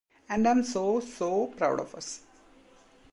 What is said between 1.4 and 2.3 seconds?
proud of us.